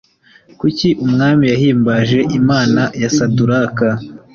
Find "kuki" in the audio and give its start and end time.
0.59-0.89